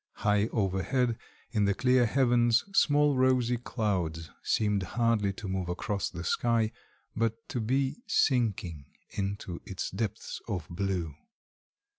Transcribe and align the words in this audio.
High 0.25 0.47
overhead 0.47 1.15
in 1.51 1.65
the 1.65 1.75
clear 1.75 2.07
heavens 2.07 2.65
small 2.73 3.15
rosy 3.15 3.57
clouds 3.57 4.31
seemed 4.41 4.81
hardly 4.81 5.31
to 5.33 5.47
move 5.47 5.69
across 5.69 6.09
the 6.09 6.23
sky 6.23 6.71
but 7.15 7.47
to 7.49 7.59
be 7.61 8.01
sinking 8.07 8.85
into 9.11 9.61
its 9.63 9.91
depths 9.91 10.41
of 10.47 10.67
blue. 10.71 11.13